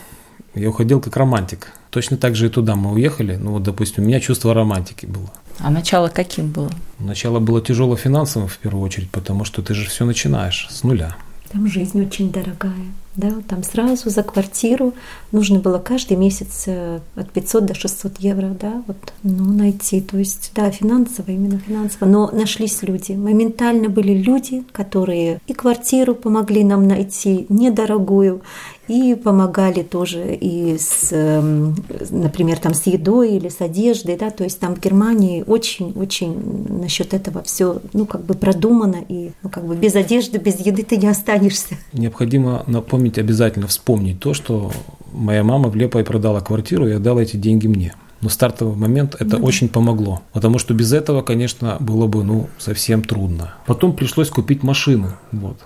[0.55, 1.73] я уходил как романтик.
[1.91, 3.35] Точно так же и туда мы уехали.
[3.35, 5.29] Ну вот, допустим, у меня чувство романтики было.
[5.59, 6.71] А начало каким было?
[7.01, 11.17] Начало было тяжело финансово в первую очередь, потому что ты же все начинаешь с нуля.
[11.51, 12.87] Там жизнь очень дорогая.
[13.19, 14.95] Да, там сразу за квартиру.
[15.33, 20.17] Нужно было каждый месяц э, от 500 до 600 евро, да, вот, ну, найти, то
[20.17, 26.63] есть, да, финансово, именно финансово, но нашлись люди, моментально были люди, которые и квартиру помогли
[26.63, 28.43] нам найти, недорогую,
[28.89, 31.77] и помогали тоже и с, эм,
[32.11, 37.13] например, там с едой или с одеждой, да, то есть там в Германии очень-очень насчет
[37.13, 40.97] этого все, ну, как бы продумано, и ну, как бы без одежды, без еды ты
[40.97, 41.77] не останешься.
[41.93, 44.73] Необходимо напомнить, обязательно вспомнить то, что
[45.13, 47.95] моя мама в Лепой продала квартиру и отдала эти деньги мне.
[48.21, 52.49] Но стартовый момент это ну, очень помогло, потому что без этого, конечно, было бы ну
[52.59, 53.55] совсем трудно.
[53.67, 55.57] Потом пришлось купить машину, вот.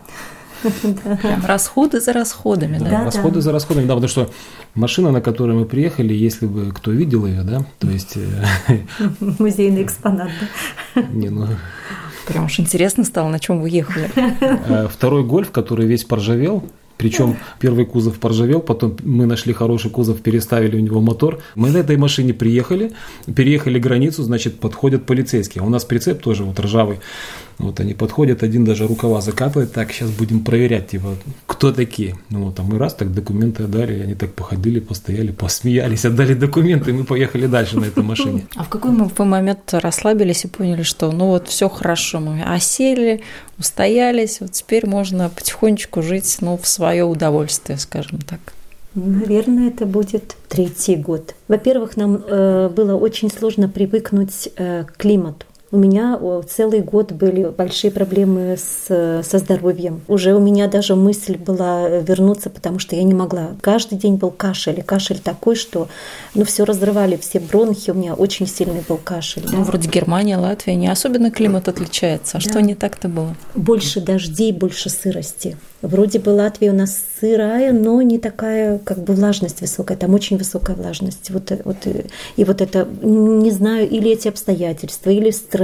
[1.23, 2.91] Прям расходы за расходами, да?
[2.91, 3.41] да расходы да.
[3.41, 4.31] за расходами, да, потому что
[4.75, 8.17] машина, на которой мы приехали, если бы кто видел ее, да, то есть...
[8.17, 8.79] Э,
[9.39, 10.31] Музейный экспонат,
[10.95, 11.03] да?
[11.13, 11.47] Не, ну...
[12.27, 14.11] Прям уж интересно стало, на чем вы ехали.
[14.15, 16.63] Э, второй гольф, который весь поржавел,
[17.03, 21.41] причем первый кузов поржавел, потом мы нашли хороший кузов, переставили у него мотор.
[21.57, 22.93] Мы на этой машине приехали,
[23.27, 25.63] переехали границу, значит, подходят полицейские.
[25.63, 27.01] А у нас прицеп тоже вот ржавый.
[27.59, 32.17] Вот они подходят, один даже рукава закатывает, так, сейчас будем проверять, типа, кто такие.
[32.31, 36.91] Ну вот, а мы раз так документы отдали, они так походили, постояли, посмеялись, отдали документы,
[36.91, 38.47] и мы поехали дальше на этой машине.
[38.57, 43.23] А в какой вы момент расслабились и поняли, что ну вот все хорошо, мы осели,
[43.59, 48.41] устоялись, вот теперь можно потихонечку жить, ну, в свое удовольствие, скажем так?
[48.95, 51.35] Наверное, это будет третий год.
[51.49, 55.47] Во-первых, нам э, было очень сложно привыкнуть э, к климату.
[55.73, 60.03] У меня целый год были большие проблемы с, со здоровьем.
[60.07, 63.57] Уже у меня даже мысль была вернуться, потому что я не могла.
[63.63, 64.81] Каждый день был кашель.
[64.81, 65.89] И кашель такой, что
[66.35, 67.91] ну, все разрывали, все бронхи.
[67.91, 69.45] У меня очень сильный был кашель.
[69.47, 69.65] Ну, да.
[69.65, 72.37] вроде Германия, Латвия, не особенно климат отличается.
[72.37, 72.51] А да.
[72.51, 73.35] что не так-то было?
[73.55, 75.57] Больше дождей, больше сырости.
[75.81, 79.97] Вроде бы Латвия у нас сырая, но не такая, как бы влажность высокая.
[79.97, 81.31] Там очень высокая влажность.
[81.31, 81.77] Вот, вот,
[82.37, 85.62] и вот это, не знаю, или эти обстоятельства, или стресс,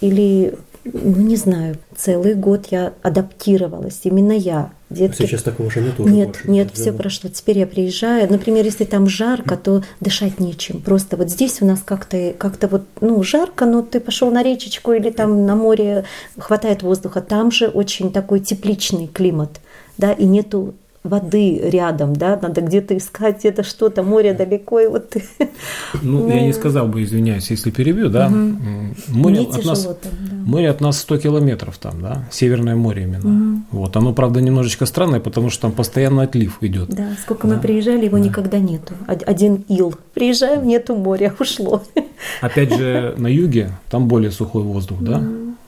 [0.00, 4.70] или ну, не знаю, целый год я адаптировалась, именно я.
[4.90, 5.22] Детки...
[5.22, 7.30] Сейчас такого уже нет уже Нет, больше, нет, все прошло.
[7.30, 8.30] Теперь я приезжаю.
[8.30, 10.82] Например, если там жарко, то дышать нечем.
[10.82, 14.92] Просто вот здесь у нас как-то как вот, ну, жарко, но ты пошел на речечку
[14.92, 16.04] или там на море,
[16.38, 17.22] хватает воздуха.
[17.22, 19.60] Там же очень такой тепличный климат,
[19.96, 20.74] да, и нету
[21.04, 25.22] воды рядом, да, надо где-то искать где-то что-то, море далеко, и вот ты...
[26.02, 28.56] Ну, ну, я не сказал бы, извиняюсь, если перебью, да, угу.
[29.08, 30.36] море, от нас, там, да.
[30.46, 33.60] море от нас 100 километров там, да, Северное море именно, угу.
[33.70, 36.88] вот, оно, правда, немножечко странное, потому что там постоянно отлив идет.
[36.88, 37.56] Да, сколько да.
[37.56, 38.24] мы приезжали, его да.
[38.24, 41.82] никогда нету, один ил, приезжаем, нету моря, ушло.
[42.40, 45.22] Опять же, на юге там более сухой воздух, да,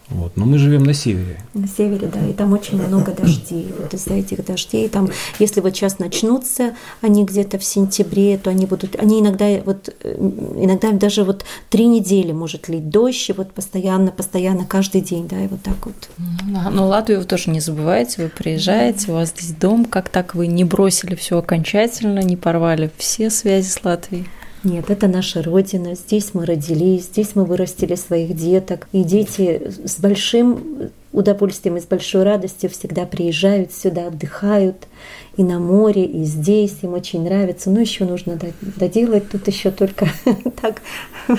[0.09, 0.37] вот.
[0.37, 1.41] Но мы живем на севере.
[1.55, 3.75] На севере, да, и там очень много дождей.
[3.79, 5.09] Вот из-за этих дождей, там,
[5.41, 10.17] если вот сейчас начнутся они где-то в сентябре, то они будут, они иногда вот, э,
[10.57, 15.43] иногда даже вот три недели может лить дождь, и вот постоянно, постоянно, каждый день, да,
[15.43, 16.09] и вот так вот.
[16.19, 20.35] Ну, но Латвию вы тоже не забываете, вы приезжаете, у вас здесь дом, как так
[20.35, 24.27] вы не бросили все окончательно, не порвали все связи с Латвией?
[24.65, 25.95] Нет, это наша родина.
[25.95, 28.89] Здесь мы родились, здесь мы вырастили своих деток.
[28.93, 34.87] И дети с большим удовольствием и с большой радостью всегда приезжают сюда, отдыхают
[35.37, 36.79] и на море, и здесь.
[36.83, 37.71] Им очень нравится.
[37.71, 40.09] Но еще нужно доделать тут еще только
[40.61, 40.83] так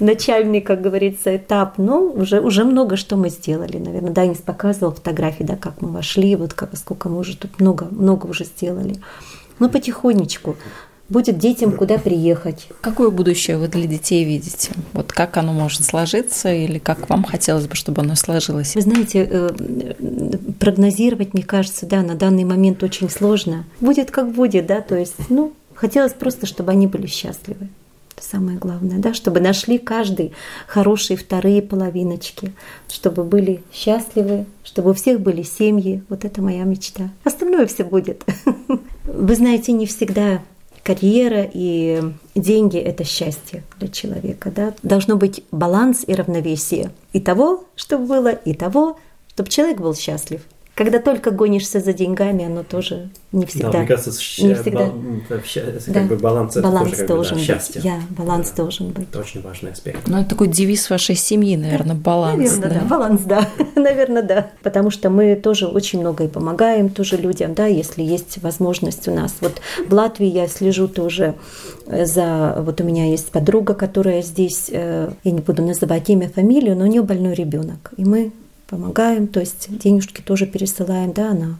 [0.00, 1.76] начальный, как говорится, этап.
[1.76, 4.12] Но уже, уже много что мы сделали, наверное.
[4.12, 8.26] Данис показывал фотографии, да, как мы вошли, вот как, сколько мы уже тут много, много
[8.26, 8.96] уже сделали.
[9.58, 10.56] Но потихонечку
[11.08, 12.68] будет детям куда приехать.
[12.80, 14.72] Какое будущее вы для детей видите?
[14.92, 18.74] Вот как оно может сложиться или как вам хотелось бы, чтобы оно сложилось?
[18.74, 19.94] Вы знаете, э,
[20.58, 23.64] прогнозировать, мне кажется, да, на данный момент очень сложно.
[23.80, 27.68] Будет как будет, да, то есть, ну, хотелось просто, чтобы они были счастливы.
[28.16, 30.32] Это самое главное, да, чтобы нашли каждый
[30.66, 32.52] хорошие вторые половиночки,
[32.88, 36.02] чтобы были счастливы, чтобы у всех были семьи.
[36.08, 37.10] Вот это моя мечта.
[37.22, 38.24] Остальное все будет.
[39.04, 40.42] Вы знаете, не всегда
[40.88, 42.02] карьера и
[42.34, 44.50] деньги– это счастье для человека.
[44.50, 44.72] Да?
[44.82, 48.98] Должно быть баланс и равновесие и того, чтобы было, и того,
[49.34, 50.40] чтобы человек был счастлив–
[50.78, 53.72] когда только гонишься за деньгами, оно тоже не всегда.
[53.72, 54.86] Да, мне кажется, не всегда.
[54.86, 54.92] Бал,
[55.28, 56.02] как да.
[56.02, 57.62] бы баланс, баланс это тоже должен бы, да, быть.
[57.62, 57.80] Счастье.
[57.82, 59.08] Я, баланс да, должен быть.
[59.08, 60.06] Это очень важный аспект.
[60.06, 62.38] Ну, это такой девиз вашей семьи, наверное, баланс.
[62.38, 62.80] Наверное, да.
[62.80, 62.86] да.
[62.86, 63.48] Баланс, да.
[63.74, 64.50] наверное, да.
[64.62, 69.10] Потому что мы тоже очень много и помогаем тоже людям, да, если есть возможность у
[69.12, 69.34] нас.
[69.40, 71.34] Вот в Латвии я слежу тоже
[71.86, 72.54] э, за...
[72.56, 76.84] Вот у меня есть подруга, которая здесь, э, я не буду называть имя, фамилию, но
[76.84, 77.90] у нее больной ребенок.
[77.96, 78.30] И мы
[78.68, 81.58] помогаем, то есть денежки тоже пересылаем, да, она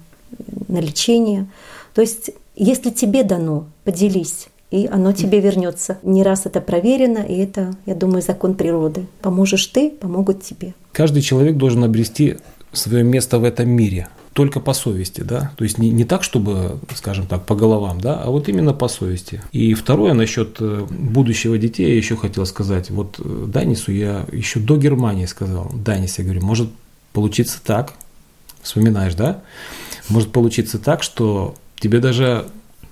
[0.69, 1.47] на лечение.
[1.95, 5.99] То есть, если тебе дано, поделись, и оно тебе вернется.
[6.03, 9.07] Не раз это проверено, и это, я думаю, закон природы.
[9.23, 10.75] Поможешь ты, помогут тебе.
[10.93, 12.37] Каждый человек должен обрести
[12.73, 16.79] свое место в этом мире только по совести, да, то есть не, не так, чтобы,
[16.95, 19.43] скажем так, по головам, да, а вот именно по совести.
[19.51, 22.89] И второе насчет э, будущего детей я еще хотел сказать.
[22.91, 26.69] Вот э, Данису я еще до Германии сказал, Данис, я говорю, может
[27.19, 27.95] получиться так,
[28.63, 29.43] вспоминаешь, да,
[30.09, 32.47] может получиться так, что тебе даже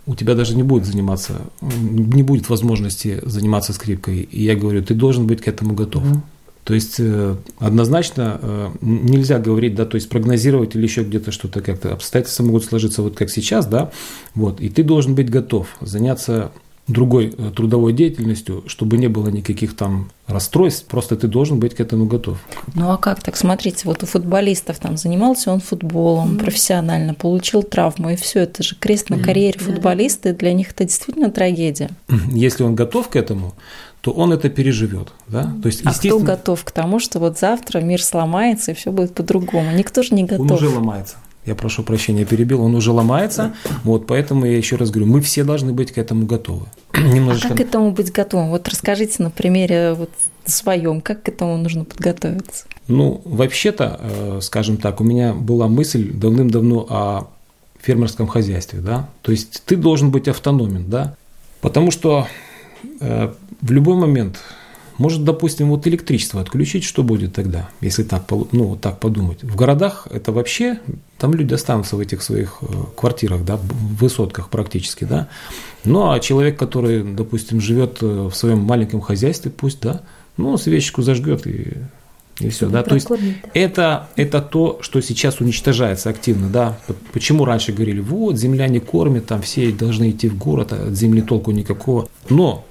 [0.04, 4.18] у тебя даже не будет заниматься, не будет возможности заниматься скрипкой.
[4.18, 6.02] И я говорю, ты должен быть к этому готов.
[6.02, 6.20] Mm-hmm.
[6.64, 11.60] То есть э, однозначно э, нельзя говорить, да, то есть прогнозировать или еще где-то что-то
[11.60, 11.92] как-то.
[11.92, 13.92] Обстоятельства могут сложиться вот как сейчас, да,
[14.34, 16.50] вот, и ты должен быть готов заняться
[16.88, 21.80] другой э, трудовой деятельностью, чтобы не было никаких там расстройств, просто ты должен быть к
[21.80, 22.38] этому готов.
[22.74, 23.36] Ну а как так?
[23.36, 26.38] Смотрите, вот у футболистов там занимался он футболом mm.
[26.38, 30.84] профессионально, получил травму, и все это же крест на карьере футболиста, и для них это
[30.84, 31.90] действительно трагедия.
[32.30, 33.54] Если он готов к этому,
[34.00, 35.08] то он это переживет.
[35.26, 35.52] Да?
[35.62, 39.14] То есть, а кто готов к тому, что вот завтра мир сломается и все будет
[39.14, 39.72] по-другому?
[39.72, 40.48] Никто же не готов.
[40.48, 41.16] Он уже ломается.
[41.46, 43.54] Я прошу прощения, перебил, он уже ломается.
[43.84, 46.66] Вот, поэтому я еще раз говорю, мы все должны быть к этому готовы.
[46.94, 47.48] Немножечко...
[47.48, 48.50] А как к этому быть готовым?
[48.50, 50.10] Вот расскажите на примере вот
[50.44, 52.66] своем, как к этому нужно подготовиться?
[52.88, 57.28] Ну, вообще-то, э, скажем так, у меня была мысль давным-давно о
[57.80, 61.14] фермерском хозяйстве, да, то есть ты должен быть автономен, да,
[61.60, 62.26] потому что
[63.00, 64.38] э, в любой момент
[64.98, 69.42] может, допустим, вот электричество отключить, что будет тогда, если так, ну, вот так подумать?
[69.42, 70.78] В городах это вообще,
[71.18, 75.28] там люди останутся в этих своих э, квартирах, да, в высотках практически, да.
[75.84, 80.02] Ну, а человек, который, допустим, живет э, в своем маленьком хозяйстве, пусть, да,
[80.36, 81.74] ну, свечку зажгет и
[82.40, 82.82] и все, да.
[82.82, 83.08] То есть
[83.54, 86.78] это, это то, что сейчас уничтожается активно, да.
[87.12, 90.94] Почему раньше говорили, вот, земля не кормит, там все должны идти в город, а от
[90.94, 92.08] земли толку никакого.
[92.28, 92.65] Но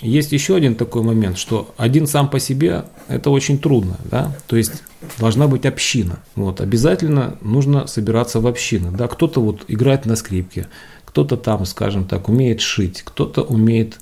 [0.00, 4.56] есть еще один такой момент, что один сам по себе это очень трудно, да, то
[4.56, 4.82] есть
[5.18, 10.68] должна быть община, вот, обязательно нужно собираться в общины, да, кто-то вот играет на скрипке,
[11.04, 13.98] кто-то там, скажем так, умеет шить, кто-то умеет,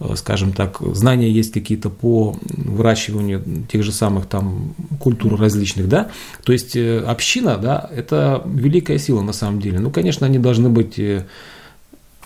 [0.00, 6.10] э, скажем так, знания есть какие-то по выращиванию тех же самых там культур различных, да,
[6.44, 10.70] то есть э, община, да, это великая сила на самом деле, ну, конечно, они должны
[10.70, 11.26] быть э,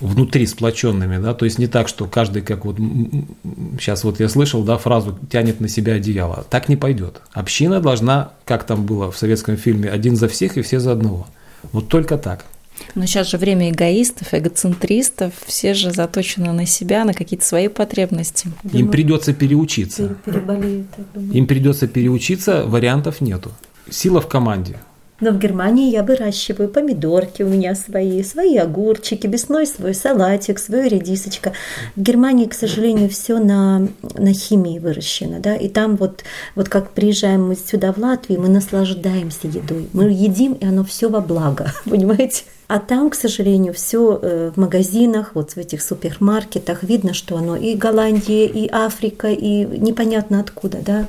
[0.00, 2.76] внутри сплоченными, да, то есть не так, что каждый, как вот
[3.78, 6.44] сейчас вот я слышал, да, фразу тянет на себя одеяло.
[6.48, 7.20] Так не пойдет.
[7.32, 11.26] Община должна, как там было в советском фильме, один за всех и все за одного.
[11.72, 12.44] Вот только так.
[12.94, 18.48] Но сейчас же время эгоистов, эгоцентристов, все же заточены на себя, на какие-то свои потребности.
[18.72, 20.16] Им придется переучиться.
[21.32, 23.52] Им придется переучиться, вариантов нету.
[23.90, 24.78] Сила в команде.
[25.20, 30.88] Но в Германии я выращиваю помидорки у меня свои, свои огурчики, весной свой салатик, свою
[30.88, 31.52] редисочка.
[31.96, 36.90] В Германии, к сожалению, все на, на химии выращено, да, и там вот, вот как
[36.90, 39.88] приезжаем мы сюда в Латвию, мы наслаждаемся едой.
[39.92, 42.44] Мы едим, и оно все во благо, понимаете?
[42.68, 47.56] А там, к сожалению, все э, в магазинах, вот в этих супермаркетах видно, что оно
[47.56, 51.08] и Голландия, и Африка, и непонятно откуда, да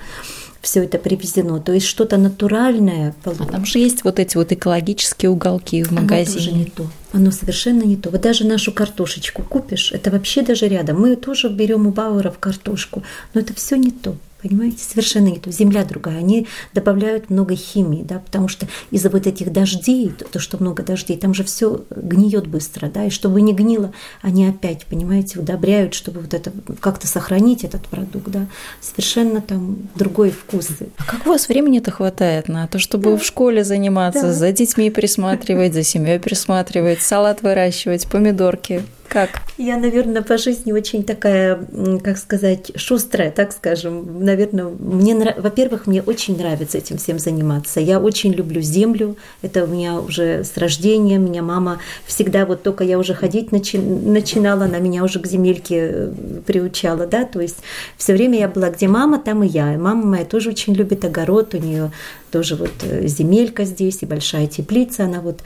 [0.62, 1.60] все это привезено.
[1.60, 3.16] То есть что-то натуральное.
[3.26, 6.38] А там же есть вот эти вот экологические уголки в магазине.
[6.38, 6.88] Оно тоже не то.
[7.14, 8.10] Оно совершенно не то.
[8.10, 11.02] Вот даже нашу картошечку купишь, это вообще даже рядом.
[11.02, 14.16] Мы тоже берем у Бауэров картошку, но это все не то.
[14.42, 15.52] Понимаете, совершенно не то.
[15.52, 16.18] Земля другая.
[16.18, 21.18] Они добавляют много химии, да, потому что из-за вот этих дождей, то, что много дождей,
[21.18, 26.22] там же все гниет быстро, да, и чтобы не гнило, они опять, понимаете, удобряют, чтобы
[26.22, 28.48] вот это как-то сохранить этот продукт, да.
[28.82, 30.70] Совершенно там другой вкус.
[30.98, 33.18] А как у вас времени-то хватает на то, чтобы да.
[33.18, 34.34] в школе заниматься, да.
[34.34, 38.84] за детьми присматривать, за семьей присматривать, салат выращивать, помидорки?
[39.12, 39.42] Как?
[39.58, 41.60] Я, наверное, по жизни очень такая,
[42.02, 44.24] как сказать, шустрая, так скажем.
[44.24, 47.82] Наверное, мне, во-первых, мне очень нравится этим всем заниматься.
[47.82, 49.18] Я очень люблю землю.
[49.42, 51.18] Это у меня уже с рождения.
[51.18, 55.90] Меня мама всегда, вот только я уже ходить начи начинала, она меня уже к земельке
[55.92, 56.14] э,
[56.46, 57.58] приучала, да, то есть
[57.98, 59.78] все время я была, где мама, там и я.
[59.78, 61.92] Мама моя тоже очень любит огород, у нее
[62.32, 65.42] тоже вот э, земелька здесь и большая теплица, она вот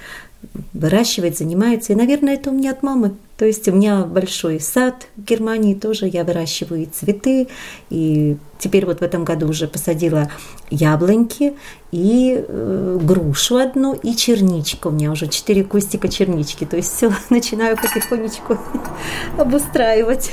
[0.74, 1.94] выращивает, занимается.
[1.94, 5.76] И, наверное, это у меня от мамы То есть у меня большой сад в Германии
[5.76, 7.48] тоже, я выращиваю цветы,
[7.90, 10.32] и теперь вот в этом году уже посадила
[10.70, 11.54] яблоньки
[11.92, 14.90] и э, грушу одну и черничку.
[14.90, 16.66] У меня уже четыре кустика чернички.
[16.66, 18.58] То есть все начинаю потихонечку
[19.38, 20.32] обустраивать.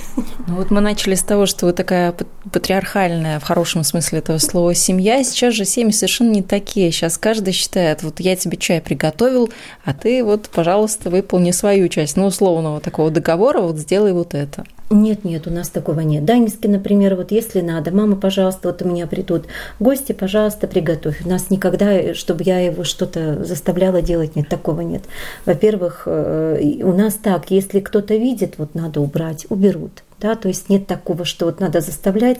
[0.48, 2.14] Ну вот мы начали с того, что вы такая
[2.52, 5.22] патриархальная в хорошем смысле этого слова семья.
[5.22, 6.90] Сейчас же семьи совершенно не такие.
[6.90, 9.50] Сейчас каждый считает, вот я тебе чай приготовил,
[9.84, 12.16] а ты вот, пожалуйста, выполни свою часть.
[12.16, 14.64] Ну, условного такого договора, вот сделай вот это.
[14.90, 16.26] Нет, нет, у нас такого нет.
[16.26, 19.46] Данинский, например, вот если надо, мама, пожалуйста, вот у меня придут
[19.80, 21.24] гости, пожалуйста, приготовь.
[21.24, 25.04] У нас никогда, чтобы я его что-то заставляла делать, нет, такого нет.
[25.46, 30.02] Во-первых, э, у нас так, если кто-то видит, вот надо убрать, уберут.
[30.22, 32.38] Да, то есть нет такого, что вот надо заставлять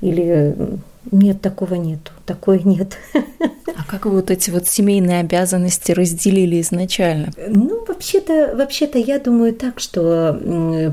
[0.00, 0.56] или
[1.10, 2.98] нет, такого нету, такой нет.
[3.76, 7.30] А как вы вот эти вот семейные обязанности разделили изначально?
[7.48, 10.38] Ну, вообще-то, вообще-то я думаю так, что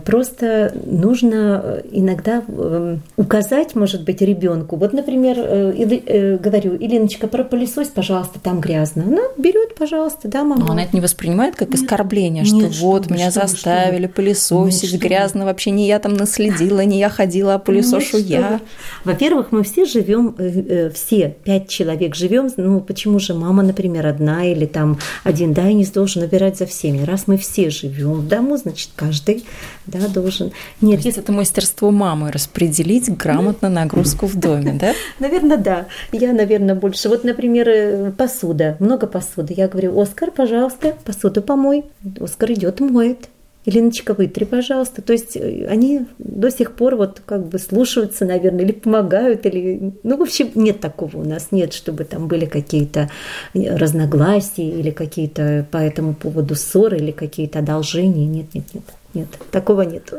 [0.06, 4.78] просто нужно иногда эм, указать, может быть, ребенку.
[4.78, 5.74] Вот, например, э,
[6.06, 9.04] э, говорю, Илиночка, пропылесось, пожалуйста, там грязно.
[9.04, 10.66] Она берет, пожалуйста, да, мама.
[10.66, 14.16] Но она это не воспринимает как оскорбление, что нет, вот что меня что заставили что
[14.16, 18.62] пылесосить, нет, грязно, вообще не я там наследила, не я ходила, а пылесошу нет, я.
[19.04, 24.46] Во-первых, мы все живем, э, все пять человек живем, ну почему же мама, например, одна
[24.46, 27.04] или там один, да, и не должен убирать за всеми.
[27.04, 29.46] Раз мы все живем в дому, значит, каждый,
[29.86, 30.52] да, должен.
[30.82, 34.94] Нет, есть это мастерство мамы распределить грамотно нагрузку в доме, да?
[35.20, 35.88] Наверное, да.
[36.12, 37.10] Я, наверное, больше.
[37.10, 39.54] Вот, например, э, посуда, много посуды.
[39.56, 41.86] Я говорю, Оскар, пожалуйста, посуду помой.
[42.20, 43.30] Оскар идет моет.
[43.68, 45.02] Леночка, вытри, пожалуйста.
[45.02, 49.94] То есть э, они до сих пор вот как бы слушаются, наверное, или помогают, или...
[50.04, 53.10] Ну, в общем, нет такого у нас, нет, чтобы там были какие-то
[53.54, 58.26] э, разногласия или какие-то по этому поводу ссоры или какие-то одолжения.
[58.26, 60.14] Нет, нет, нет, нет, такого нет.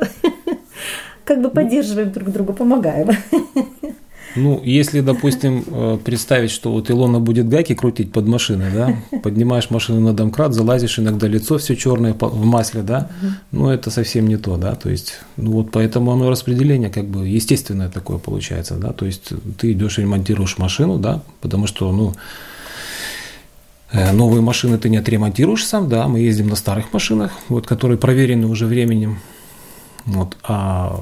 [1.24, 3.08] Как бы поддерживаем друг друга, помогаем.
[4.38, 9.70] Ну, если, допустим, э, представить, что вот Илона будет гайки крутить под машиной, да, поднимаешь
[9.70, 13.10] машину на домкрат, залазишь, иногда лицо все черное в масле, да,
[13.50, 17.26] ну, это совсем не то, да, то есть, ну, вот поэтому оно распределение как бы
[17.26, 22.14] естественное такое получается, да, то есть ты идешь и ремонтируешь машину, да, потому что, ну,
[23.92, 27.98] э, Новые машины ты не отремонтируешь сам, да, мы ездим на старых машинах, вот, которые
[27.98, 29.18] проверены уже временем,
[30.06, 31.00] вот, а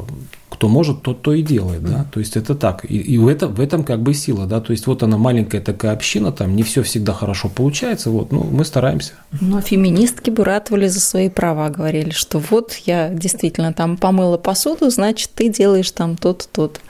[0.56, 3.54] кто может, тот то и делает, да, то есть это так, и, и в, этом,
[3.54, 6.62] в этом как бы сила, да, то есть вот она маленькая такая община, там не
[6.62, 9.12] все всегда хорошо получается, вот, ну, мы стараемся.
[9.40, 14.88] Но феминистки бы ратовали за свои права, говорили, что вот я действительно там помыла посуду,
[14.88, 16.80] значит, ты делаешь там тот тот.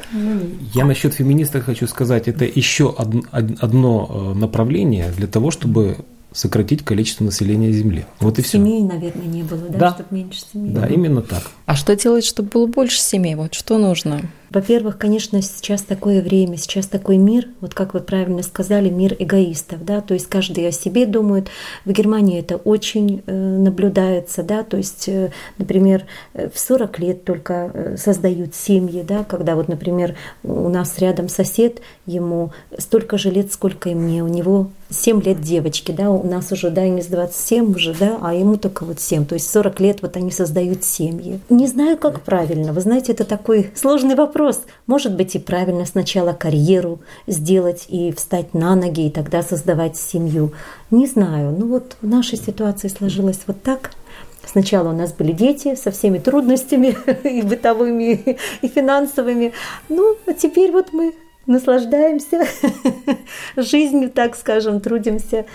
[0.73, 2.95] Я насчет феминисток хочу сказать, это еще
[3.33, 5.99] одно э, направление для того, чтобы
[6.37, 8.05] сократить количество населения Земли.
[8.21, 8.59] Вот и все.
[8.59, 9.91] Семей, наверное, не было, да, да.
[9.93, 10.71] чтобы меньше семей.
[10.71, 11.43] Да, именно так.
[11.65, 13.35] А что делать, чтобы было больше семей?
[13.35, 14.21] Вот что нужно?
[14.51, 19.85] Во-первых, конечно, сейчас такое время, сейчас такой мир, вот как вы правильно сказали, мир эгоистов,
[19.85, 21.49] да, то есть каждый о себе думает.
[21.85, 27.25] В Германии это очень э, наблюдается, да, то есть, э, например, э, в 40 лет
[27.25, 33.53] только создают семьи, да, когда вот, например, у нас рядом сосед, ему столько же лет,
[33.53, 37.95] сколько и мне, у него 7 лет девочки, да, у нас уже Дайнис 27 уже,
[37.95, 41.41] да, а ему только вот 7, то есть 40 лет вот они создают семьи.
[41.51, 44.65] Не знаю, как правильно, вы знаете, это такой сложный вопрос, вопрос.
[44.87, 50.53] Может быть и правильно сначала карьеру сделать и встать на ноги, и тогда создавать семью.
[50.91, 51.57] Не знаю.
[51.59, 53.93] Ну вот в нашей ситуации сложилось вот так.
[54.45, 59.53] Сначала у нас были дети со всеми трудностями и бытовыми, и финансовыми.
[59.89, 61.15] Ну, а теперь вот мы
[61.47, 62.47] наслаждаемся
[63.57, 65.47] жизнью, так скажем, трудимся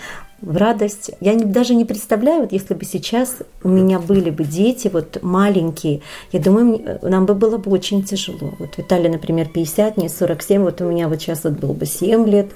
[0.42, 1.12] в радость.
[1.20, 5.22] Я не, даже не представляю, вот если бы сейчас у меня были бы дети вот
[5.22, 8.52] маленькие, я думаю, нам бы было бы очень тяжело.
[8.58, 12.28] Вот Виталий, например, 50, мне 47, вот у меня вот сейчас вот было бы 7
[12.28, 12.50] лет,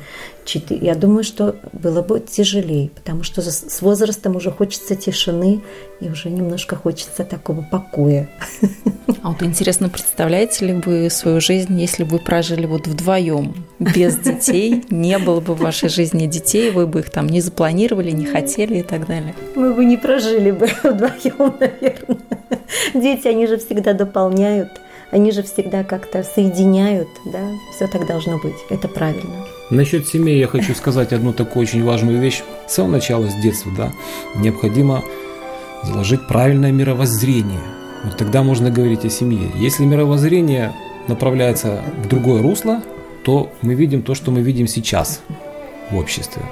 [0.45, 0.85] 4.
[0.85, 5.61] Я думаю, что было бы тяжелее, потому что с возрастом уже хочется тишины
[6.01, 8.29] и уже немножко хочется такого покоя.
[9.23, 14.17] А вот интересно, представляете ли вы свою жизнь, если бы вы прожили вот вдвоем без
[14.17, 18.27] детей, не было бы в вашей жизни детей, вы бы их там не запланировали, не
[18.27, 19.35] хотели и так далее?
[19.55, 22.19] Мы бы не прожили бы вдвоем, наверное.
[22.95, 24.71] Дети, они же всегда дополняют
[25.11, 27.41] они же всегда как-то соединяют, да,
[27.75, 29.47] все так должно быть, это правильно.
[29.71, 32.43] Насчет семьи я хочу сказать одну такую очень важную вещь.
[32.67, 33.93] С самого начала, с детства, да,
[34.37, 35.03] необходимо
[35.83, 37.61] заложить правильное мировоззрение.
[38.05, 39.51] Вот тогда можно говорить о семье.
[39.57, 40.73] Если мировоззрение
[41.09, 42.83] направляется в другое русло,
[43.25, 45.21] то мы видим то, что мы видим сейчас
[45.91, 46.43] в обществе.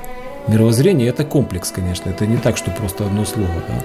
[0.48, 3.62] Мировоззрение– это комплекс, конечно, это не так, что просто одно слово.
[3.68, 3.82] Да?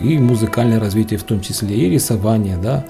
[0.00, 2.84] и музыкальное развитие в том числе, и рисование, да,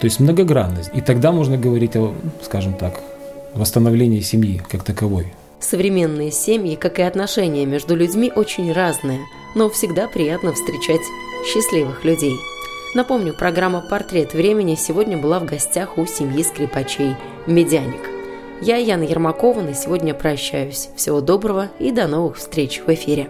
[0.00, 0.90] то есть многогранность.
[0.94, 3.00] И тогда можно говорить о, скажем так,
[3.54, 5.32] восстановлении семьи как таковой.
[5.60, 9.20] Современные семьи, как и отношения между людьми, очень разные,
[9.54, 11.00] но всегда приятно встречать
[11.46, 12.34] счастливых людей.
[12.94, 17.16] Напомню, программа «Портрет времени» сегодня была в гостях у семьи скрипачей
[17.46, 18.13] «Медяник».
[18.62, 20.88] Я, Яна Ермакова, на сегодня прощаюсь.
[20.96, 23.28] Всего доброго и до новых встреч в эфире.